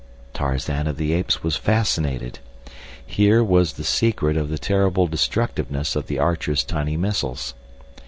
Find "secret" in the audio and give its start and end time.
3.83-4.35